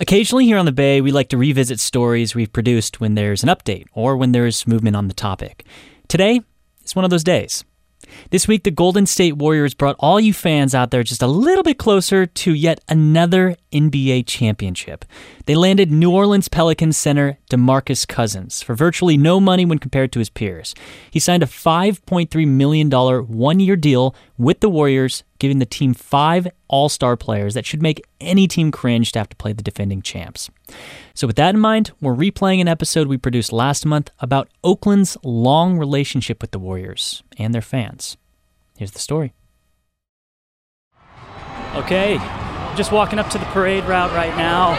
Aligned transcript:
Occasionally, 0.00 0.44
here 0.44 0.58
on 0.58 0.66
the 0.66 0.72
Bay, 0.72 1.00
we 1.00 1.12
like 1.12 1.28
to 1.28 1.36
revisit 1.36 1.78
stories 1.78 2.34
we've 2.34 2.52
produced 2.52 3.00
when 3.00 3.14
there's 3.14 3.44
an 3.44 3.48
update 3.48 3.86
or 3.92 4.16
when 4.16 4.32
there's 4.32 4.66
movement 4.66 4.96
on 4.96 5.06
the 5.06 5.14
topic. 5.14 5.64
Today 6.08 6.40
is 6.84 6.96
one 6.96 7.04
of 7.04 7.12
those 7.12 7.22
days. 7.22 7.64
This 8.30 8.48
week, 8.48 8.64
the 8.64 8.70
Golden 8.70 9.06
State 9.06 9.36
Warriors 9.36 9.72
brought 9.72 9.96
all 9.98 10.18
you 10.18 10.32
fans 10.32 10.74
out 10.74 10.90
there 10.90 11.02
just 11.02 11.22
a 11.22 11.26
little 11.26 11.62
bit 11.62 11.78
closer 11.78 12.26
to 12.26 12.52
yet 12.52 12.80
another 12.88 13.56
NBA 13.72 14.26
championship. 14.26 15.04
They 15.46 15.54
landed 15.54 15.90
New 15.90 16.10
Orleans 16.10 16.48
Pelicans 16.48 16.96
center 16.96 17.38
DeMarcus 17.50 18.06
Cousins 18.06 18.62
for 18.62 18.74
virtually 18.74 19.16
no 19.16 19.40
money 19.40 19.64
when 19.64 19.78
compared 19.78 20.12
to 20.12 20.18
his 20.18 20.28
peers. 20.28 20.74
He 21.10 21.20
signed 21.20 21.42
a 21.42 21.46
$5.3 21.46 22.48
million 22.48 22.90
one 22.90 23.60
year 23.60 23.76
deal 23.76 24.14
with 24.36 24.60
the 24.60 24.68
Warriors, 24.68 25.22
giving 25.38 25.58
the 25.58 25.66
team 25.66 25.94
five 25.94 26.48
all 26.68 26.88
star 26.88 27.16
players 27.16 27.54
that 27.54 27.66
should 27.66 27.82
make 27.82 28.04
any 28.20 28.46
team 28.46 28.70
cringe 28.70 29.12
to 29.12 29.18
have 29.18 29.28
to 29.28 29.36
play 29.36 29.52
the 29.52 29.62
defending 29.62 30.02
champs. 30.02 30.50
So, 31.14 31.26
with 31.26 31.36
that 31.36 31.54
in 31.54 31.60
mind, 31.60 31.92
we're 32.00 32.14
replaying 32.14 32.60
an 32.60 32.68
episode 32.68 33.06
we 33.08 33.18
produced 33.18 33.52
last 33.52 33.86
month 33.86 34.10
about 34.20 34.48
Oakland's 34.62 35.16
long 35.22 35.78
relationship 35.78 36.40
with 36.40 36.50
the 36.50 36.58
Warriors 36.58 37.22
and 37.38 37.54
their 37.54 37.62
fans. 37.62 38.16
Here's 38.76 38.92
the 38.92 38.98
story. 38.98 39.32
Okay, 41.74 42.18
just 42.76 42.92
walking 42.92 43.18
up 43.18 43.28
to 43.30 43.38
the 43.38 43.44
parade 43.46 43.84
route 43.84 44.12
right 44.12 44.36
now. 44.36 44.70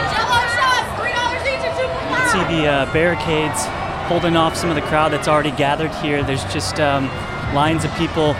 You 1.02 2.16
can 2.16 2.28
see 2.48 2.56
the 2.56 2.66
uh, 2.66 2.92
barricades 2.92 3.66
holding 4.08 4.36
off 4.36 4.56
some 4.56 4.70
of 4.70 4.76
the 4.76 4.82
crowd 4.82 5.12
that's 5.12 5.28
already 5.28 5.50
gathered 5.52 5.90
here. 5.96 6.22
There's 6.22 6.44
just 6.44 6.80
um, 6.80 7.06
lines 7.54 7.84
of 7.84 7.94
people 7.96 8.34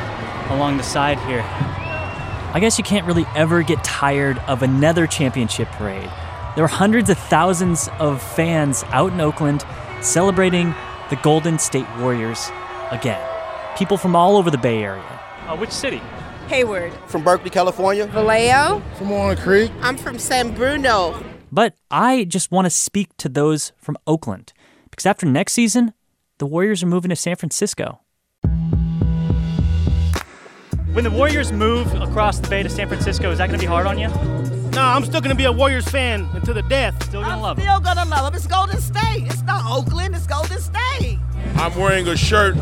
along 0.50 0.76
the 0.76 0.82
side 0.82 1.18
here. 1.20 1.42
I 2.52 2.60
guess 2.60 2.78
you 2.78 2.84
can't 2.84 3.06
really 3.06 3.26
ever 3.34 3.62
get 3.62 3.82
tired 3.84 4.38
of 4.46 4.62
another 4.62 5.06
championship 5.06 5.68
parade. 5.72 6.10
There 6.54 6.64
were 6.64 6.68
hundreds 6.68 7.10
of 7.10 7.18
thousands 7.18 7.88
of 7.98 8.22
fans 8.22 8.82
out 8.84 9.12
in 9.12 9.20
Oakland 9.20 9.64
celebrating 10.00 10.74
the 11.10 11.16
Golden 11.16 11.58
State 11.58 11.86
Warriors 11.98 12.50
again. 12.90 13.20
People 13.76 13.98
from 13.98 14.16
all 14.16 14.36
over 14.36 14.50
the 14.50 14.58
Bay 14.58 14.82
Area. 14.82 15.02
Uh, 15.46 15.56
which 15.56 15.70
city? 15.70 16.00
Hayward. 16.48 16.92
From 17.08 17.22
Berkeley, 17.24 17.50
California. 17.50 18.06
Vallejo. 18.06 18.82
From 18.96 19.10
Walnut 19.10 19.38
Creek. 19.38 19.70
I'm 19.82 19.96
from 19.96 20.18
San 20.18 20.54
Bruno. 20.54 21.22
But 21.52 21.74
I 21.90 22.24
just 22.24 22.50
want 22.50 22.66
to 22.66 22.70
speak 22.70 23.16
to 23.18 23.28
those 23.28 23.72
from 23.76 23.96
Oakland 24.06 24.52
because 24.90 25.06
after 25.06 25.26
next 25.26 25.52
season, 25.52 25.92
the 26.38 26.46
Warriors 26.46 26.82
are 26.82 26.86
moving 26.86 27.08
to 27.10 27.16
San 27.16 27.36
Francisco. 27.36 28.00
When 30.96 31.04
the 31.04 31.10
Warriors 31.10 31.52
move 31.52 31.92
across 32.00 32.38
the 32.38 32.48
bay 32.48 32.62
to 32.62 32.70
San 32.70 32.88
Francisco, 32.88 33.30
is 33.30 33.36
that 33.36 33.48
going 33.48 33.60
to 33.60 33.62
be 33.62 33.68
hard 33.68 33.86
on 33.86 33.98
you? 33.98 34.08
No, 34.70 34.80
I'm 34.80 35.04
still 35.04 35.20
gonna 35.20 35.34
be 35.34 35.44
a 35.44 35.52
Warriors 35.52 35.86
fan 35.86 36.26
until 36.32 36.54
the 36.54 36.62
death. 36.62 36.94
Still 37.04 37.20
gonna 37.20 37.38
love. 37.38 37.58
I'm 37.58 37.64
still 37.64 37.80
gonna 37.80 38.08
love 38.08 38.24
them. 38.24 38.34
It's 38.34 38.46
Golden 38.46 38.80
State. 38.80 39.26
It's 39.26 39.42
not 39.42 39.70
Oakland. 39.70 40.14
It's 40.16 40.26
Golden 40.26 40.58
State. 40.58 41.18
I'm 41.56 41.74
wearing 41.78 42.08
a 42.08 42.16
shirt 42.16 42.54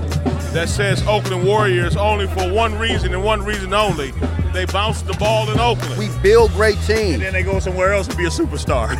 that 0.52 0.68
says 0.68 1.06
Oakland 1.06 1.46
Warriors 1.46 1.94
only 1.94 2.26
for 2.26 2.52
one 2.52 2.76
reason 2.76 3.14
and 3.14 3.22
one 3.22 3.44
reason 3.44 3.72
only. 3.72 4.10
They 4.52 4.64
bounce 4.64 5.02
the 5.02 5.12
ball 5.12 5.48
in 5.52 5.60
Oakland. 5.60 5.96
We 5.96 6.08
build 6.20 6.50
great 6.54 6.78
teams. 6.86 7.14
and 7.14 7.22
then 7.22 7.34
they 7.34 7.44
go 7.44 7.60
somewhere 7.60 7.92
else 7.92 8.08
to 8.08 8.16
be 8.16 8.24
a 8.24 8.30
superstar. 8.30 8.90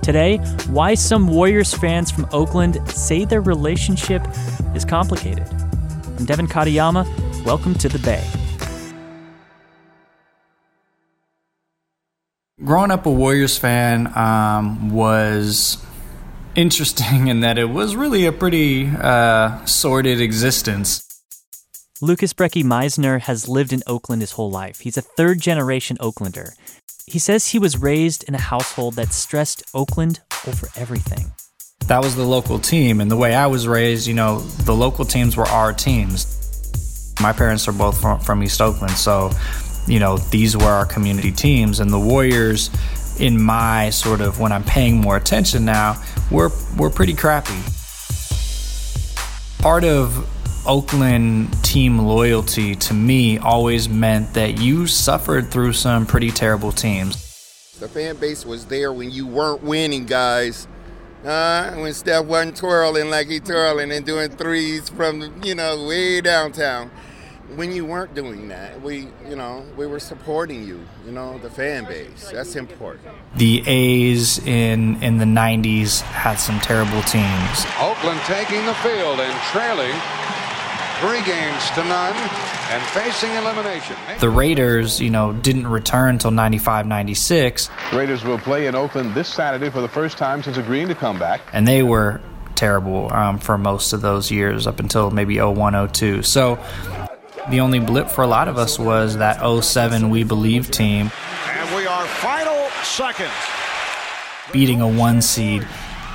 Today, 0.02 0.36
why 0.68 0.92
some 0.92 1.26
Warriors 1.26 1.72
fans 1.72 2.10
from 2.10 2.26
Oakland 2.32 2.86
say 2.90 3.24
their 3.24 3.40
relationship 3.40 4.26
is 4.74 4.84
complicated. 4.84 5.48
I'm 6.18 6.26
Devin 6.26 6.46
Katayama. 6.46 7.29
Welcome 7.44 7.74
to 7.74 7.88
the 7.88 7.98
Bay. 7.98 8.24
growing 12.70 12.90
up 12.92 13.04
a 13.06 13.10
Warriors 13.10 13.58
fan 13.58 14.16
um, 14.16 14.90
was 14.90 15.84
interesting 16.54 17.26
in 17.32 17.40
that 17.40 17.58
it 17.58 17.64
was 17.64 17.96
really 17.96 18.26
a 18.26 18.32
pretty 18.32 18.86
uh, 18.88 19.64
sordid 19.64 20.20
existence. 20.20 21.06
Lukas 22.00 22.32
Brekke-Miesner 22.32 23.20
has 23.22 23.48
lived 23.48 23.72
in 23.72 23.82
Oakland 23.86 24.22
his 24.22 24.32
whole 24.32 24.50
life. 24.50 24.80
He's 24.80 24.96
a 24.96 25.02
third 25.02 25.40
generation 25.40 25.98
Oaklander. 25.98 26.52
He 27.06 27.18
says 27.18 27.48
he 27.48 27.58
was 27.58 27.76
raised 27.76 28.22
in 28.24 28.34
a 28.34 28.40
household 28.40 28.94
that 28.94 29.12
stressed 29.12 29.62
Oakland 29.74 30.20
over 30.46 30.68
everything. 30.76 31.32
That 31.88 32.02
was 32.02 32.14
the 32.14 32.24
local 32.24 32.58
team, 32.58 33.00
and 33.00 33.10
the 33.10 33.16
way 33.16 33.34
I 33.34 33.48
was 33.48 33.66
raised, 33.66 34.06
you 34.06 34.14
know, 34.14 34.40
the 34.40 34.74
local 34.74 35.04
teams 35.04 35.36
were 35.36 35.46
our 35.46 35.72
teams. 35.72 36.39
My 37.20 37.32
parents 37.32 37.68
are 37.68 37.72
both 37.72 38.00
from, 38.00 38.18
from 38.20 38.42
East 38.42 38.60
Oakland, 38.60 38.92
so 38.96 39.30
you 39.86 39.98
know 39.98 40.16
these 40.16 40.56
were 40.56 40.64
our 40.64 40.86
community 40.86 41.32
teams, 41.32 41.80
and 41.80 41.90
the 41.90 41.98
Warriors, 41.98 42.70
in 43.20 43.40
my 43.40 43.90
sort 43.90 44.20
of 44.20 44.40
when 44.40 44.52
I'm 44.52 44.64
paying 44.64 45.00
more 45.00 45.16
attention 45.16 45.64
now, 45.64 46.02
we're 46.30 46.50
we're 46.76 46.90
pretty 46.90 47.14
crappy. 47.14 47.60
Part 49.62 49.84
of 49.84 50.26
Oakland 50.66 51.52
team 51.64 51.98
loyalty 51.98 52.74
to 52.74 52.94
me 52.94 53.38
always 53.38 53.88
meant 53.88 54.34
that 54.34 54.58
you 54.58 54.86
suffered 54.86 55.50
through 55.50 55.72
some 55.72 56.06
pretty 56.06 56.30
terrible 56.30 56.72
teams. 56.72 57.26
The 57.78 57.88
fan 57.88 58.16
base 58.16 58.44
was 58.44 58.66
there 58.66 58.92
when 58.92 59.10
you 59.10 59.26
weren't 59.26 59.62
winning, 59.62 60.04
guys. 60.04 60.68
Uh, 61.24 61.72
when 61.74 61.92
Steph 61.92 62.24
wasn't 62.24 62.56
twirling 62.56 63.10
like 63.10 63.28
he 63.28 63.40
twirling 63.40 63.92
and 63.92 64.06
doing 64.06 64.30
threes 64.30 64.88
from, 64.88 65.42
you 65.42 65.54
know, 65.54 65.86
way 65.86 66.20
downtown. 66.20 66.90
When 67.56 67.72
you 67.72 67.84
weren't 67.84 68.14
doing 68.14 68.48
that, 68.48 68.80
we, 68.80 69.08
you 69.28 69.34
know, 69.36 69.64
we 69.76 69.86
were 69.86 69.98
supporting 69.98 70.64
you, 70.66 70.80
you 71.04 71.12
know, 71.12 71.38
the 71.38 71.50
fan 71.50 71.84
base. 71.84 72.30
That's 72.32 72.54
important. 72.54 73.08
The 73.36 73.62
A's 73.66 74.38
in 74.46 75.02
in 75.02 75.18
the 75.18 75.24
90s 75.24 76.00
had 76.02 76.36
some 76.36 76.60
terrible 76.60 77.02
teams. 77.02 77.66
Oakland 77.80 78.20
taking 78.26 78.64
the 78.66 78.74
field 78.74 79.20
and 79.20 79.34
trailing 79.50 79.96
three 81.00 81.22
games 81.24 81.70
to 81.70 81.82
none 81.84 82.14
and 82.70 82.82
facing 82.88 83.30
elimination. 83.32 83.96
The 84.20 84.28
Raiders, 84.30 85.00
you 85.00 85.10
know, 85.10 85.32
didn't 85.32 85.66
return 85.66 86.10
until 86.10 86.30
95 86.30 86.86
96, 86.86 87.68
Raiders 87.92 88.22
will 88.22 88.38
play 88.38 88.66
in 88.66 88.74
Oakland 88.74 89.14
this 89.14 89.28
Saturday 89.28 89.70
for 89.70 89.80
the 89.80 89.88
first 89.88 90.18
time 90.18 90.42
since 90.42 90.56
agreeing 90.56 90.88
to 90.88 90.94
come 90.94 91.18
back. 91.18 91.40
and 91.52 91.66
they 91.66 91.82
were 91.82 92.20
terrible 92.54 93.10
um, 93.14 93.38
for 93.38 93.56
most 93.56 93.94
of 93.94 94.02
those 94.02 94.30
years 94.30 94.66
up 94.66 94.78
until 94.80 95.10
maybe 95.10 95.40
01 95.40 95.88
02. 95.88 96.22
So 96.22 96.58
the 97.50 97.60
only 97.60 97.78
blip 97.80 98.08
for 98.08 98.22
a 98.22 98.26
lot 98.26 98.48
of 98.48 98.56
us 98.58 98.78
was 98.78 99.16
that 99.18 99.40
07 99.62 100.10
We 100.10 100.24
Believe 100.24 100.70
team 100.70 101.10
And 101.48 101.76
we 101.76 101.86
are 101.86 102.06
final 102.06 102.68
seconds. 102.82 103.30
beating 104.52 104.80
a 104.80 104.88
one 104.88 105.20
seed. 105.22 105.66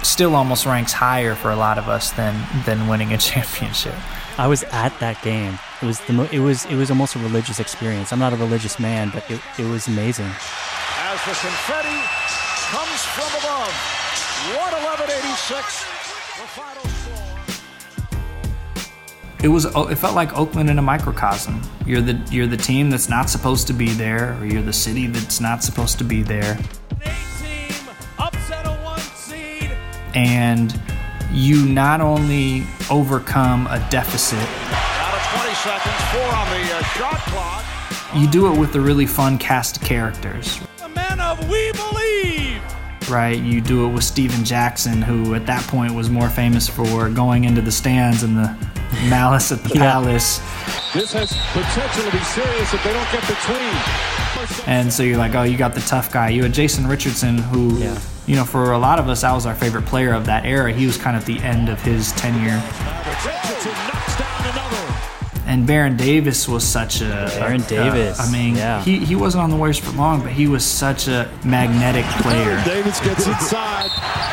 Still 0.03 0.35
almost 0.35 0.65
ranks 0.67 0.93
higher 0.93 1.33
for 1.35 1.49
a 1.51 1.55
lot 1.55 1.77
of 1.79 1.89
us 1.89 2.11
than 2.11 2.35
than 2.65 2.87
winning 2.87 3.11
a 3.13 3.17
championship. 3.29 3.95
I 4.37 4.47
was 4.47 4.63
at 4.71 4.97
that 4.99 5.21
game. 5.23 5.57
It 5.81 5.85
was 5.85 5.99
the 6.01 6.13
mo- 6.13 6.29
it 6.31 6.39
was 6.39 6.65
it 6.65 6.75
was 6.75 6.89
almost 6.91 7.15
a 7.15 7.19
religious 7.19 7.59
experience. 7.59 8.11
I'm 8.13 8.19
not 8.19 8.31
a 8.33 8.35
religious 8.35 8.77
man, 8.79 9.09
but 9.13 9.23
it, 9.31 9.39
it 9.57 9.65
was 9.65 9.87
amazing. 9.87 10.29
As 11.09 11.19
the 11.25 11.33
confetti 11.33 11.99
comes 12.69 13.01
from 13.15 13.31
above. 13.39 13.73
111.86. 14.53 15.49
The 16.37 16.47
final 16.53 16.83
score. 16.83 17.04
It 19.45 19.49
was 19.49 19.65
it 19.65 19.95
felt 19.97 20.15
like 20.15 20.35
Oakland 20.35 20.71
in 20.71 20.79
a 20.79 20.81
microcosm. 20.81 21.61
You're 21.85 22.01
the 22.01 22.13
you're 22.31 22.47
the 22.47 22.57
team 22.57 22.89
that's 22.89 23.07
not 23.07 23.29
supposed 23.29 23.67
to 23.67 23.73
be 23.73 23.89
there, 23.89 24.35
or 24.39 24.45
you're 24.47 24.63
the 24.63 24.73
city 24.73 25.05
that's 25.05 25.39
not 25.39 25.63
supposed 25.63 25.99
to 25.99 26.03
be 26.03 26.23
there. 26.23 26.57
Eight 27.03 27.13
team 27.39 27.87
upset 28.17 28.65
a 28.65 28.71
one 28.83 28.99
seed 28.99 29.69
and 30.15 30.81
you 31.31 31.63
not 31.63 32.01
only 32.01 32.65
overcome 32.89 33.67
a 33.67 33.77
deficit. 33.91 34.39
Out 34.39 35.13
of 35.13 35.41
20 35.41 35.53
seconds, 35.53 35.95
four 36.11 36.23
on 36.23 36.49
the 36.49 36.77
uh, 36.77 36.83
shot 36.83 37.19
clock. 37.29 37.63
You 38.15 38.27
do 38.27 38.51
it 38.51 38.57
with 38.57 38.73
a 38.73 38.81
really 38.81 39.05
fun 39.05 39.37
cast 39.37 39.77
of 39.77 39.83
characters. 39.83 40.59
The 40.77 40.89
man 40.89 41.19
of 41.19 41.47
We 41.47 41.71
Believe. 41.73 42.63
Right, 43.11 43.39
you 43.39 43.61
do 43.61 43.85
it 43.85 43.89
with 43.89 44.03
Stephen 44.03 44.43
Jackson, 44.43 45.03
who 45.03 45.35
at 45.35 45.45
that 45.45 45.61
point 45.67 45.93
was 45.93 46.09
more 46.09 46.31
famous 46.31 46.67
for 46.67 47.11
going 47.11 47.43
into 47.43 47.61
the 47.61 47.71
stands 47.71 48.23
and 48.23 48.35
the 48.35 48.57
malice 49.09 49.51
at 49.51 49.63
the 49.63 49.73
Yeah. 49.75 49.91
palace. 49.91 50.39
This 50.93 51.11
has 51.13 51.31
potential 51.53 52.03
to 52.03 52.11
be 52.17 52.23
serious 52.23 52.73
if 52.73 52.83
they 52.83 52.93
don't 52.93 53.11
get 53.11 53.21
between. 53.27 53.75
And 54.67 54.91
so 54.91 55.03
you're 55.03 55.17
like, 55.17 55.35
oh, 55.35 55.43
you 55.43 55.57
got 55.57 55.73
the 55.73 55.81
tough 55.81 56.11
guy. 56.11 56.29
You 56.29 56.43
had 56.43 56.53
Jason 56.53 56.87
Richardson, 56.87 57.37
who, 57.37 57.77
Yeah. 57.77 57.97
you 58.25 58.35
know, 58.35 58.45
for 58.45 58.71
a 58.71 58.77
lot 58.77 58.99
of 58.99 59.09
us, 59.09 59.21
that 59.21 59.31
was 59.33 59.45
our 59.45 59.55
favorite 59.55 59.85
player 59.85 60.13
of 60.13 60.25
that 60.27 60.45
era. 60.45 60.71
He 60.71 60.85
was 60.85 60.97
kind 60.97 61.15
of 61.15 61.23
at 61.23 61.27
the 61.27 61.39
end 61.43 61.69
of 61.69 61.81
his 61.81 62.11
tenure. 62.13 62.61
Richardson 63.25 63.71
knocks 63.87 64.15
down 64.17 64.45
another. 64.51 64.93
And 65.47 65.65
Baron 65.67 65.95
Davis 65.97 66.47
was 66.47 66.63
such 66.63 67.01
a. 67.01 67.31
Baron 67.39 67.61
Davis, 67.63 68.19
uh, 68.19 68.23
I 68.23 68.31
mean, 68.31 68.55
yeah. 68.55 68.81
he, 68.83 68.99
he 68.99 69.15
wasn't 69.15 69.43
on 69.43 69.49
the 69.51 69.55
Warriors 69.57 69.77
for 69.79 69.91
long, 69.91 70.21
but 70.21 70.31
he 70.31 70.47
was 70.47 70.63
such 70.65 71.07
a 71.07 71.29
magnetic 71.43 72.05
player. 72.21 72.61
Davis 72.65 72.99
gets 72.99 73.27
inside. 73.27 73.89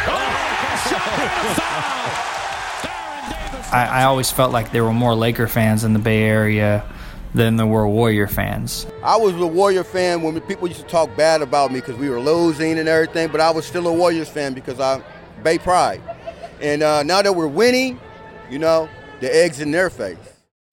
Oh, 0.08 0.18
I, 3.72 3.86
I 3.86 4.04
always 4.04 4.30
felt 4.30 4.52
like 4.52 4.70
there 4.70 4.84
were 4.84 4.92
more 4.92 5.14
Laker 5.14 5.48
fans 5.48 5.82
in 5.82 5.94
the 5.94 5.98
Bay 5.98 6.24
Area 6.24 6.84
than 7.34 7.56
there 7.56 7.66
were 7.66 7.88
Warrior 7.88 8.26
fans. 8.26 8.86
I 9.02 9.16
was 9.16 9.34
a 9.34 9.46
Warrior 9.46 9.84
fan 9.84 10.20
when 10.22 10.38
people 10.42 10.69
used 10.69 10.80
to 10.80 10.86
talk 10.86 11.16
bad 11.16 11.40
about 11.40 11.72
me 11.72 11.80
because 11.80 11.96
we 11.96 12.10
were 12.10 12.20
losing 12.20 12.78
and 12.78 12.88
everything, 12.88 13.30
but 13.32 13.40
I 13.40 13.50
was 13.50 13.64
still 13.64 13.86
a 13.88 13.92
Warriors 13.92 14.28
fan 14.28 14.52
because 14.52 14.78
I 14.78 15.02
Bay 15.42 15.58
Pride. 15.58 16.02
And 16.60 16.82
uh, 16.82 17.02
now 17.02 17.22
that 17.22 17.34
we're 17.34 17.48
winning, 17.48 17.98
you 18.50 18.58
know, 18.58 18.88
the 19.20 19.34
eggs 19.34 19.60
in 19.60 19.70
their 19.70 19.88
face. 19.88 20.19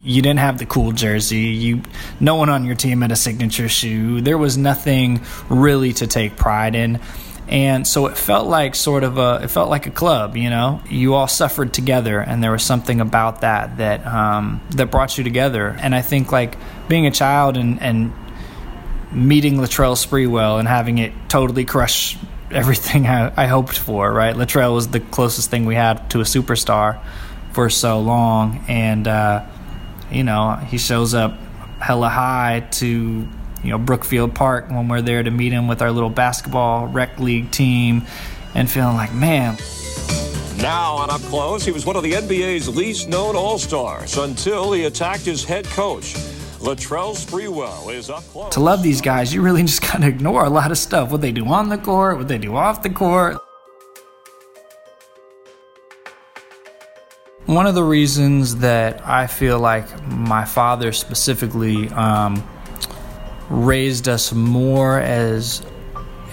You 0.01 0.21
didn't 0.21 0.39
have 0.39 0.57
the 0.57 0.65
cool 0.65 0.91
jersey. 0.91 1.37
You, 1.37 1.81
no 2.19 2.35
one 2.35 2.49
on 2.49 2.63
your 2.63 2.75
team 2.75 3.01
had 3.01 3.11
a 3.11 3.15
signature 3.15 3.67
shoe. 3.67 4.21
There 4.21 4.37
was 4.37 4.57
nothing 4.57 5.21
really 5.49 5.93
to 5.93 6.07
take 6.07 6.37
pride 6.37 6.75
in, 6.75 7.01
and 7.49 7.85
so 7.87 8.07
it 8.07 8.17
felt 8.17 8.47
like 8.47 8.75
sort 8.75 9.03
of 9.03 9.17
a. 9.17 9.41
It 9.43 9.49
felt 9.49 9.69
like 9.69 9.87
a 9.87 9.91
club. 9.91 10.37
You 10.37 10.49
know, 10.49 10.81
you 10.89 11.15
all 11.15 11.27
suffered 11.27 11.73
together, 11.73 12.19
and 12.19 12.43
there 12.43 12.51
was 12.51 12.63
something 12.63 13.01
about 13.01 13.41
that 13.41 13.77
that 13.77 14.05
um, 14.05 14.61
that 14.71 14.87
brought 14.87 15.17
you 15.17 15.23
together. 15.23 15.75
And 15.79 15.93
I 15.93 16.01
think 16.01 16.31
like 16.31 16.57
being 16.87 17.05
a 17.07 17.11
child 17.11 17.57
and 17.57 17.81
and 17.81 18.13
meeting 19.11 19.55
Latrell 19.57 19.95
Sprewell 19.95 20.59
and 20.59 20.67
having 20.67 20.99
it 20.99 21.11
totally 21.27 21.65
crush 21.65 22.17
everything 22.51 23.07
I, 23.07 23.33
I 23.35 23.47
hoped 23.47 23.77
for. 23.77 24.11
Right, 24.11 24.35
Latrell 24.35 24.73
was 24.73 24.87
the 24.87 24.99
closest 24.99 25.49
thing 25.49 25.65
we 25.65 25.75
had 25.75 26.09
to 26.11 26.19
a 26.21 26.23
superstar 26.23 26.99
for 27.53 27.69
so 27.69 27.99
long, 27.99 28.63
and. 28.67 29.07
Uh, 29.07 29.45
you 30.11 30.23
know, 30.23 30.55
he 30.55 30.77
shows 30.77 31.13
up 31.13 31.37
hella 31.79 32.09
high 32.09 32.67
to, 32.71 33.27
you 33.63 33.71
know, 33.71 33.77
Brookfield 33.77 34.33
Park 34.33 34.69
when 34.69 34.87
we're 34.87 35.01
there 35.01 35.23
to 35.23 35.31
meet 35.31 35.51
him 35.51 35.67
with 35.67 35.81
our 35.81 35.91
little 35.91 36.09
basketball 36.09 36.87
rec 36.87 37.19
league 37.19 37.51
team 37.51 38.03
and 38.55 38.69
feeling 38.69 38.95
like, 38.95 39.13
man, 39.13 39.57
Now 40.57 40.95
on 40.95 41.09
up 41.09 41.21
close, 41.21 41.65
he 41.65 41.71
was 41.71 41.85
one 41.85 41.95
of 41.95 42.03
the 42.03 42.13
NBA's 42.13 42.67
least 42.75 43.09
known 43.09 43.35
All 43.35 43.57
Stars 43.57 44.17
until 44.17 44.71
he 44.71 44.85
attacked 44.85 45.23
his 45.25 45.43
head 45.43 45.65
coach. 45.65 46.15
Latrell 46.59 47.15
Sprewell 47.15 47.93
is 47.93 48.09
up 48.09 48.23
close. 48.25 48.53
to 48.53 48.59
love 48.59 48.83
these 48.83 48.99
guys, 48.99 49.33
you 49.33 49.41
really 49.41 49.61
just 49.69 49.81
gotta 49.81 50.07
ignore 50.07 50.45
a 50.45 50.49
lot 50.49 50.71
of 50.71 50.77
stuff. 50.77 51.11
What 51.11 51.21
they 51.21 51.31
do 51.31 51.45
on 51.45 51.69
the 51.69 51.77
court, 51.77 52.17
what 52.17 52.27
they 52.27 52.37
do 52.37 52.55
off 52.55 52.83
the 52.83 52.89
court. 52.89 53.37
One 57.45 57.65
of 57.65 57.73
the 57.73 57.83
reasons 57.83 58.57
that 58.57 59.05
I 59.07 59.25
feel 59.25 59.57
like 59.59 59.85
my 60.05 60.45
father 60.45 60.91
specifically 60.91 61.89
um, 61.89 62.47
raised 63.49 64.07
us 64.07 64.31
more 64.33 64.99
as 64.99 65.63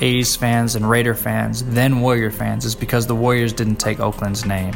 A's 0.01 0.37
fans 0.37 0.77
and 0.77 0.89
Raider 0.89 1.15
fans 1.15 1.65
than 1.65 2.01
Warrior 2.01 2.31
fans 2.31 2.65
is 2.65 2.75
because 2.75 3.07
the 3.07 3.15
Warriors 3.15 3.53
didn't 3.53 3.77
take 3.77 4.01
Oakland's 4.01 4.45
name. 4.45 4.75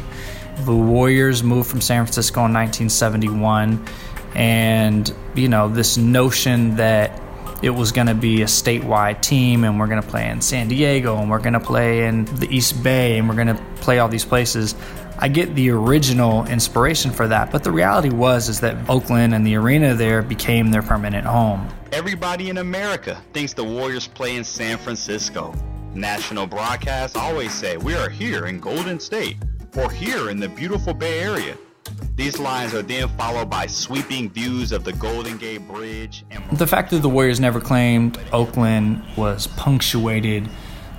The 0.64 0.74
Warriors 0.74 1.42
moved 1.42 1.68
from 1.68 1.80
San 1.80 2.04
Francisco 2.04 2.40
in 2.40 2.52
1971, 2.52 3.86
and 4.34 5.14
you 5.34 5.48
know 5.48 5.68
this 5.68 5.96
notion 5.96 6.76
that 6.76 7.19
it 7.62 7.70
was 7.70 7.92
going 7.92 8.06
to 8.06 8.14
be 8.14 8.42
a 8.42 8.46
statewide 8.46 9.20
team 9.20 9.64
and 9.64 9.78
we're 9.78 9.86
going 9.86 10.02
to 10.02 10.08
play 10.08 10.28
in 10.28 10.40
San 10.40 10.68
Diego 10.68 11.18
and 11.18 11.30
we're 11.30 11.40
going 11.40 11.52
to 11.52 11.60
play 11.60 12.06
in 12.06 12.24
the 12.36 12.48
East 12.54 12.82
Bay 12.82 13.18
and 13.18 13.28
we're 13.28 13.34
going 13.34 13.48
to 13.48 13.62
play 13.76 13.98
all 13.98 14.08
these 14.08 14.24
places. 14.24 14.74
I 15.18 15.28
get 15.28 15.54
the 15.54 15.70
original 15.70 16.46
inspiration 16.46 17.10
for 17.10 17.28
that, 17.28 17.52
but 17.52 17.62
the 17.62 17.70
reality 17.70 18.08
was 18.08 18.48
is 18.48 18.60
that 18.60 18.88
Oakland 18.88 19.34
and 19.34 19.46
the 19.46 19.56
arena 19.56 19.94
there 19.94 20.22
became 20.22 20.70
their 20.70 20.82
permanent 20.82 21.26
home. 21.26 21.68
Everybody 21.92 22.48
in 22.48 22.58
America 22.58 23.22
thinks 23.34 23.52
the 23.52 23.64
Warriors 23.64 24.08
play 24.08 24.36
in 24.36 24.44
San 24.44 24.78
Francisco. 24.78 25.54
National 25.92 26.46
broadcasts 26.46 27.16
always 27.16 27.52
say 27.52 27.76
we 27.76 27.94
are 27.94 28.08
here 28.08 28.46
in 28.46 28.60
Golden 28.60 28.98
State 28.98 29.36
or 29.76 29.90
here 29.90 30.30
in 30.30 30.40
the 30.40 30.48
beautiful 30.48 30.94
Bay 30.94 31.20
Area. 31.20 31.56
These 32.16 32.38
lines 32.38 32.74
are 32.74 32.82
then 32.82 33.08
followed 33.16 33.48
by 33.48 33.66
sweeping 33.66 34.28
views 34.30 34.72
of 34.72 34.84
the 34.84 34.92
Golden 34.92 35.38
Gate 35.38 35.66
Bridge 35.66 36.24
and 36.30 36.58
The 36.58 36.66
fact 36.66 36.90
that 36.90 36.98
the 36.98 37.08
Warriors 37.08 37.40
never 37.40 37.60
claimed 37.60 38.18
Oakland 38.32 39.02
was 39.16 39.46
punctuated 39.46 40.48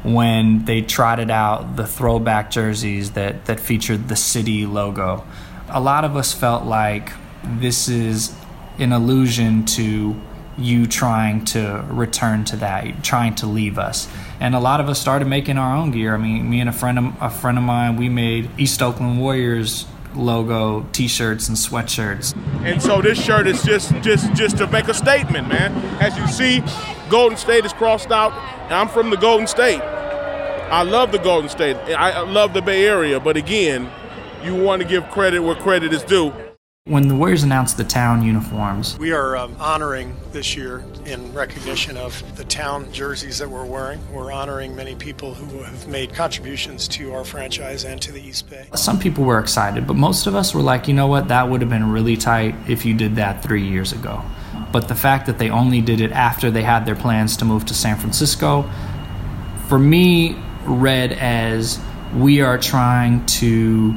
when 0.04 0.66
they 0.66 0.82
trotted 0.82 1.30
out 1.30 1.76
the 1.76 1.86
throwback 1.86 2.50
jerseys 2.50 3.12
that, 3.12 3.46
that 3.46 3.60
featured 3.60 4.08
the 4.08 4.16
city 4.16 4.66
logo. 4.66 5.24
A 5.70 5.80
lot 5.80 6.06
of 6.06 6.16
us 6.16 6.34
felt 6.34 6.66
like 6.66 7.12
this 7.44 7.88
is 7.88 8.36
an 8.80 8.92
allusion 8.92 9.66
to 9.66 10.20
you 10.58 10.86
trying 10.86 11.46
to 11.46 11.86
return 11.90 12.44
to 12.46 12.56
that, 12.58 13.04
trying 13.04 13.36
to 13.36 13.46
leave 13.46 13.78
us. 13.78 14.08
And 14.40 14.56
a 14.56 14.60
lot 14.60 14.80
of 14.80 14.90
us 14.90 15.00
started 15.00 15.28
making 15.28 15.58
our 15.58 15.76
own 15.76 15.92
gear. 15.92 16.16
I 16.16 16.18
mean, 16.18 16.50
me 16.50 16.60
and 16.60 16.70
a 16.70 16.74
friend 16.74 17.00
of, 17.00 17.22
a 17.22 17.30
friend 17.30 17.58
of 17.58 17.64
mine, 17.64 17.96
we 17.96 18.10
made 18.10 18.50
East 18.58 18.82
Oakland 18.82 19.20
Warriors 19.20 19.86
logo 20.16 20.86
t-shirts 20.92 21.48
and 21.48 21.58
sweatshirts. 21.58 22.36
And 22.64 22.82
so 22.82 23.02
this 23.02 23.22
shirt 23.22 23.48
is 23.48 23.64
just 23.64 23.94
just 24.02 24.34
just 24.34 24.58
to 24.58 24.68
make 24.68 24.88
a 24.88 24.94
statement, 24.94 25.48
man. 25.48 25.74
As 26.02 26.18
you 26.18 26.28
see, 26.28 26.64
Golden 27.10 27.38
State 27.38 27.66
is 27.66 27.74
crossed 27.74 28.12
out. 28.12 28.32
I'm 28.72 28.88
from 28.88 29.10
the 29.10 29.18
Golden 29.18 29.48
State. 29.48 29.82
I 29.82 30.84
love 30.84 31.12
the 31.12 31.20
Golden 31.20 31.50
State. 31.50 31.76
I 31.76 32.22
love 32.22 32.54
the 32.54 32.62
Bay 32.62 32.88
Area, 32.88 33.20
but 33.20 33.36
again, 33.36 33.90
you 34.44 34.56
want 34.56 34.82
to 34.82 34.88
give 34.88 35.10
credit 35.10 35.40
where 35.40 35.56
credit 35.56 35.94
is 35.94 36.04
due. 36.04 36.34
When 36.86 37.08
the 37.08 37.14
Warriors 37.14 37.44
announced 37.44 37.78
the 37.78 37.84
town 37.84 38.24
uniforms, 38.24 38.98
We 38.98 39.12
are 39.12 39.38
um, 39.38 39.56
honoring 39.60 40.16
this 40.32 40.56
year 40.56 40.84
in 41.06 41.32
recognition 41.32 41.96
of 41.96 42.24
the 42.36 42.44
town 42.44 42.92
jerseys 42.92 43.38
that 43.38 43.48
we're 43.48 43.66
wearing. 43.66 44.00
We're 44.12 44.32
honoring 44.32 44.76
many 44.76 44.96
people 44.96 45.36
who 45.36 45.62
have 45.62 45.88
made 45.88 46.12
contributions 46.16 46.88
to 46.88 47.14
our 47.14 47.24
franchise 47.24 47.86
and 47.86 48.02
to 48.02 48.12
the 48.12 48.20
East 48.20 48.50
Bay. 48.50 48.66
some 48.74 48.98
people 48.98 49.24
were 49.24 49.38
excited, 49.38 49.86
but 49.86 49.94
most 49.94 50.26
of 50.26 50.34
us 50.34 50.56
were 50.56 50.64
like, 50.64 50.88
you 50.88 50.96
know 50.96 51.06
what, 51.06 51.28
that 51.28 51.48
would 51.48 51.62
have 51.62 51.70
been 51.70 51.92
really 51.92 52.18
tight 52.18 52.56
if 52.68 52.84
you 52.84 52.96
did 52.96 53.16
that 53.18 53.44
three 53.44 53.64
years 53.64 53.94
ago. 53.94 54.20
But 54.72 54.88
the 54.88 54.96
fact 54.96 55.28
that 55.28 55.38
they 55.38 55.52
only 55.52 55.82
did 55.82 56.02
it 56.02 56.12
after 56.12 56.50
they 56.50 56.64
had 56.64 56.88
their 56.88 56.96
plans 56.96 57.38
to 57.38 57.46
move 57.46 57.64
to 57.68 57.76
San 57.76 57.96
Francisco, 57.96 58.68
for 59.68 59.78
me, 59.78 60.36
read 60.66 61.12
as 61.14 61.80
we 62.18 62.42
are 62.42 62.58
trying 62.58 63.24
to, 63.28 63.96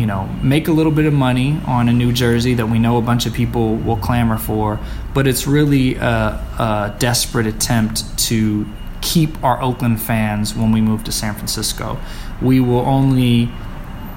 you 0.00 0.06
know, 0.06 0.24
make 0.42 0.66
a 0.66 0.72
little 0.72 0.92
bit 0.92 1.04
of 1.04 1.12
money 1.12 1.60
on 1.66 1.86
a 1.90 1.92
new 1.92 2.10
jersey 2.10 2.54
that 2.54 2.66
we 2.66 2.78
know 2.78 2.96
a 2.96 3.02
bunch 3.02 3.26
of 3.26 3.34
people 3.34 3.76
will 3.76 3.98
clamor 3.98 4.38
for, 4.38 4.80
but 5.12 5.26
it's 5.26 5.46
really 5.46 5.96
a, 5.96 6.08
a 6.08 6.96
desperate 6.98 7.46
attempt 7.46 8.18
to 8.18 8.66
keep 9.02 9.44
our 9.44 9.60
Oakland 9.60 10.00
fans 10.00 10.54
when 10.54 10.72
we 10.72 10.80
move 10.80 11.04
to 11.04 11.12
San 11.12 11.34
Francisco. 11.34 11.98
We 12.40 12.60
will 12.60 12.80
only 12.80 13.50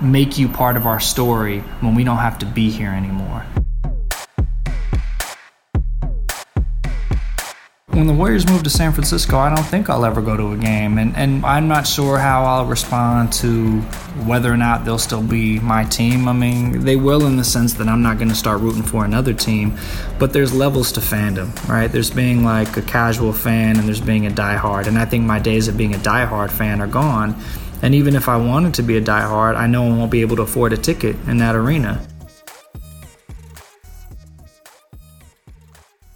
make 0.02 0.38
you 0.38 0.48
part 0.48 0.78
of 0.78 0.86
our 0.86 1.02
story 1.02 1.60
when 1.82 1.96
we 1.96 2.06
don't 2.06 2.18
have 2.18 2.40
to 2.40 2.46
be 2.46 2.72
here 2.72 2.92
anymore. 2.92 3.46
When 7.94 8.08
the 8.08 8.14
Warriors 8.14 8.50
move 8.50 8.64
to 8.64 8.72
San 8.72 8.92
Francisco, 8.92 9.38
I 9.38 9.54
don't 9.54 9.66
think 9.66 9.88
I'll 9.88 10.04
ever 10.04 10.20
go 10.20 10.36
to 10.36 10.54
a 10.54 10.58
game, 10.58 10.98
and, 10.98 11.16
and 11.16 11.46
I'm 11.46 11.68
not 11.68 11.86
sure 11.86 12.18
how 12.18 12.44
I'll 12.44 12.66
respond 12.66 13.32
to 13.34 13.82
whether 14.26 14.52
or 14.52 14.58
not 14.58 14.84
they'll 14.84 14.98
still 14.98 15.22
be 15.22 15.60
my 15.60 15.84
team. 15.84 16.28
I 16.28 16.34
mean, 16.34 16.84
they 16.84 16.96
will 16.96 17.28
in 17.28 17.38
the 17.38 17.44
sense 17.44 17.74
that 17.76 17.88
I'm 17.88 18.02
not 18.02 18.18
going 18.18 18.30
to 18.30 18.36
start 18.36 18.62
rooting 18.62 18.82
for 18.82 19.06
another 19.06 19.32
team, 19.32 19.78
but 20.18 20.34
there's 20.34 20.52
levels 20.56 20.92
to 20.94 21.02
fandom, 21.02 21.56
right? 21.70 21.86
There's 21.86 22.10
being 22.10 22.44
like 22.44 22.76
a 22.78 22.82
casual 22.82 23.32
fan, 23.32 23.78
and 23.78 23.88
there's 23.88 24.02
being 24.02 24.26
a 24.26 24.32
diehard, 24.32 24.88
and 24.88 24.98
I 24.98 25.06
think 25.06 25.26
my 25.26 25.38
days 25.38 25.68
of 25.68 25.78
being 25.78 25.94
a 25.94 26.00
diehard 26.00 26.50
fan 26.50 26.82
are 26.82 26.88
gone. 26.88 27.40
And 27.84 27.94
even 27.94 28.16
if 28.16 28.28
I 28.28 28.38
wanted 28.38 28.74
to 28.76 28.82
be 28.82 28.98
a 28.98 29.02
diehard, 29.02 29.56
I 29.56 29.68
know 29.68 29.86
I 29.86 29.96
won't 29.96 30.10
be 30.10 30.22
able 30.22 30.38
to 30.38 30.42
afford 30.42 30.74
a 30.74 30.78
ticket 30.78 31.16
in 31.28 31.38
that 31.38 31.54
arena. 31.54 32.04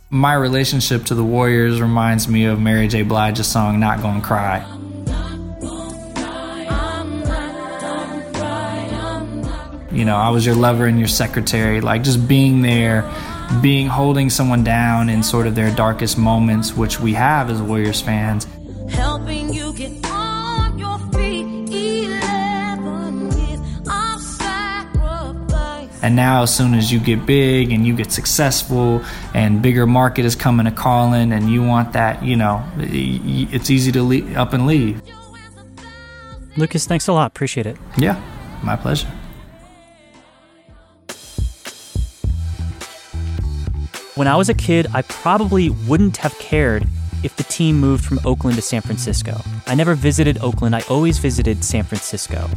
my 0.10 0.34
relationship 0.34 1.04
to 1.06 1.16
the 1.16 1.24
Warriors 1.24 1.82
reminds 1.82 2.28
me 2.28 2.46
of 2.46 2.62
Mary 2.62 2.88
J. 2.88 3.04
Blige's 3.04 3.48
song 3.48 3.80
Not 3.80 4.02
Gonna 4.02 4.22
Cry. 4.22 4.66
You 9.92 10.06
know, 10.06 10.16
I 10.16 10.30
was 10.30 10.46
your 10.46 10.56
lover 10.56 10.86
and 10.86 11.00
your 11.00 11.08
secretary, 11.08 11.82
like 11.82 12.04
just 12.04 12.28
being 12.28 12.62
there, 12.62 13.12
being 13.62 13.88
holding 13.88 14.30
someone 14.30 14.64
down 14.64 15.10
in 15.10 15.24
sort 15.24 15.48
of 15.48 15.56
their 15.56 15.76
darkest 15.76 16.18
moments, 16.18 16.74
which 16.74 17.00
we 17.00 17.14
have 17.14 17.50
as 17.50 17.62
Warriors 17.62 18.00
fans. 18.00 18.48
And 26.08 26.16
now, 26.16 26.44
as 26.44 26.56
soon 26.56 26.74
as 26.74 26.90
you 26.90 27.02
get 27.02 27.26
big 27.26 27.74
and 27.74 27.86
you 27.86 27.94
get 27.94 28.14
successful, 28.14 29.04
and 29.34 29.62
bigger 29.62 29.86
market 29.86 30.24
is 30.24 30.38
coming 30.38 30.66
to 30.66 30.72
calling, 30.72 31.34
and 31.34 31.52
you 31.52 31.62
want 31.62 31.92
that, 31.92 32.24
you 32.24 32.38
know, 32.38 32.64
it's 32.78 33.70
easy 33.70 33.92
to 33.92 34.02
le- 34.02 34.34
up 34.36 34.54
and 34.54 34.66
leave. 34.66 35.02
Lukas, 36.56 36.88
thanks 36.88 37.10
a 37.10 37.12
lot. 37.12 37.26
Appreciate 37.26 37.66
it. 37.66 37.76
Yeah, 37.98 38.18
my 38.64 38.78
pleasure. 38.78 39.10
When 44.16 44.30
I 44.30 44.38
was 44.38 44.48
a 44.48 44.54
kid, 44.54 44.88
I 44.94 45.02
probably 45.02 45.72
wouldn't 45.72 46.16
have 46.16 46.40
cared 46.40 46.88
if 47.22 47.36
the 47.36 47.44
team 47.44 47.82
moved 47.82 48.06
from 48.06 48.22
Oakland 48.24 48.56
to 48.56 48.62
San 48.62 48.82
Francisco. 48.82 49.42
I 49.66 49.76
never 49.76 49.94
visited 49.94 50.38
Oakland, 50.42 50.74
I 50.74 50.84
always 50.90 51.18
visited 51.20 51.66
San 51.66 51.84
Francisco. 51.84 52.50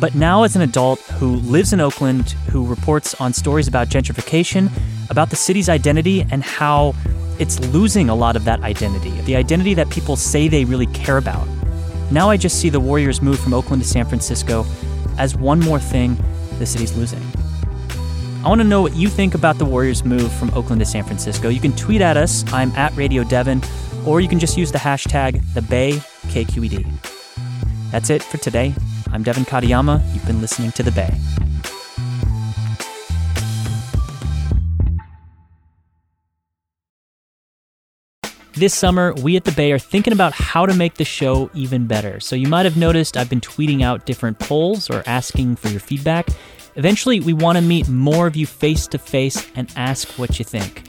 But 0.00 0.14
now, 0.14 0.44
as 0.44 0.56
an 0.56 0.62
adult 0.62 0.98
who 1.18 1.36
lives 1.36 1.74
in 1.74 1.80
Oakland, 1.80 2.30
who 2.50 2.66
reports 2.66 3.14
on 3.20 3.34
stories 3.34 3.68
about 3.68 3.88
gentrification, 3.88 4.70
about 5.10 5.28
the 5.28 5.36
city's 5.36 5.68
identity, 5.68 6.26
and 6.30 6.42
how 6.42 6.94
it's 7.38 7.60
losing 7.68 8.08
a 8.08 8.14
lot 8.14 8.34
of 8.34 8.44
that 8.44 8.62
identity, 8.62 9.10
the 9.22 9.36
identity 9.36 9.74
that 9.74 9.90
people 9.90 10.16
say 10.16 10.48
they 10.48 10.64
really 10.64 10.86
care 10.86 11.18
about. 11.18 11.46
Now 12.10 12.30
I 12.30 12.38
just 12.38 12.60
see 12.60 12.70
the 12.70 12.80
Warriors 12.80 13.20
move 13.20 13.38
from 13.38 13.52
Oakland 13.52 13.82
to 13.82 13.88
San 13.88 14.06
Francisco 14.06 14.64
as 15.18 15.36
one 15.36 15.60
more 15.60 15.78
thing 15.78 16.16
the 16.58 16.64
city's 16.66 16.96
losing. 16.96 17.22
I 18.42 18.48
want 18.48 18.62
to 18.62 18.66
know 18.66 18.80
what 18.80 18.96
you 18.96 19.08
think 19.08 19.34
about 19.34 19.58
the 19.58 19.66
Warriors' 19.66 20.02
move 20.02 20.32
from 20.32 20.50
Oakland 20.54 20.80
to 20.80 20.86
San 20.86 21.04
Francisco. 21.04 21.50
You 21.50 21.60
can 21.60 21.76
tweet 21.76 22.00
at 22.00 22.16
us. 22.16 22.42
I'm 22.54 22.70
at 22.72 22.96
Radio 22.96 23.22
Devin, 23.22 23.62
or 24.06 24.22
you 24.22 24.28
can 24.28 24.38
just 24.38 24.56
use 24.56 24.72
the 24.72 24.78
hashtag 24.78 25.42
the 25.52 25.60
Bay 25.60 25.92
KQED. 26.28 26.86
That's 27.90 28.08
it 28.08 28.22
for 28.22 28.38
today. 28.38 28.74
I'm 29.12 29.22
Devin 29.22 29.44
Katayama. 29.44 30.02
You've 30.14 30.26
been 30.26 30.40
listening 30.40 30.72
to 30.72 30.82
the 30.82 30.92
Bay. 30.92 31.12
This 38.54 38.74
summer, 38.74 39.14
we 39.14 39.36
at 39.36 39.44
the 39.44 39.52
Bay 39.52 39.72
are 39.72 39.78
thinking 39.78 40.12
about 40.12 40.34
how 40.34 40.66
to 40.66 40.74
make 40.74 40.94
the 40.94 41.04
show 41.04 41.50
even 41.54 41.86
better. 41.86 42.20
So 42.20 42.36
you 42.36 42.46
might 42.46 42.66
have 42.66 42.76
noticed 42.76 43.16
I've 43.16 43.30
been 43.30 43.40
tweeting 43.40 43.82
out 43.82 44.06
different 44.06 44.38
polls 44.38 44.90
or 44.90 45.02
asking 45.06 45.56
for 45.56 45.68
your 45.68 45.80
feedback. 45.80 46.28
Eventually, 46.76 47.20
we 47.20 47.32
want 47.32 47.56
to 47.56 47.62
meet 47.62 47.88
more 47.88 48.26
of 48.26 48.36
you 48.36 48.46
face 48.46 48.86
to 48.88 48.98
face 48.98 49.46
and 49.54 49.72
ask 49.76 50.08
what 50.18 50.38
you 50.38 50.44
think. 50.44 50.84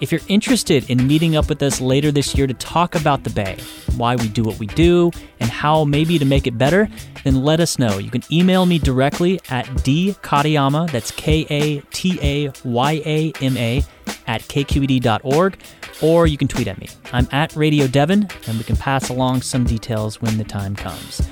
If 0.00 0.10
you're 0.10 0.20
interested 0.28 0.88
in 0.90 1.06
meeting 1.06 1.36
up 1.36 1.48
with 1.48 1.62
us 1.62 1.80
later 1.80 2.10
this 2.10 2.34
year 2.34 2.46
to 2.46 2.54
talk 2.54 2.94
about 2.94 3.24
the 3.24 3.30
Bay, 3.30 3.58
why 3.96 4.16
we 4.16 4.28
do 4.28 4.42
what 4.42 4.58
we 4.58 4.66
do, 4.66 5.10
and 5.40 5.50
how 5.50 5.84
maybe 5.84 6.18
to 6.18 6.24
make 6.24 6.46
it 6.46 6.58
better, 6.58 6.88
then 7.22 7.42
let 7.42 7.60
us 7.60 7.78
know. 7.78 7.98
You 7.98 8.10
can 8.10 8.22
email 8.30 8.66
me 8.66 8.78
directly 8.78 9.40
at 9.50 9.66
dkatayama, 9.66 10.90
that's 10.90 11.10
K 11.12 11.46
A 11.50 11.80
T 11.90 12.18
A 12.22 12.52
Y 12.64 13.02
A 13.04 13.32
M 13.40 13.56
A, 13.56 13.82
at 14.26 14.42
kqed.org, 14.42 15.58
or 16.02 16.26
you 16.26 16.36
can 16.36 16.48
tweet 16.48 16.68
at 16.68 16.78
me. 16.78 16.88
I'm 17.12 17.28
at 17.32 17.54
Radio 17.54 17.86
Devin, 17.86 18.28
and 18.46 18.58
we 18.58 18.64
can 18.64 18.76
pass 18.76 19.08
along 19.08 19.42
some 19.42 19.64
details 19.64 20.20
when 20.20 20.38
the 20.38 20.44
time 20.44 20.74
comes. 20.74 21.22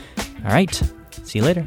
All 0.45 0.51
right, 0.51 0.75
see 1.25 1.39
you 1.39 1.45
later. 1.45 1.67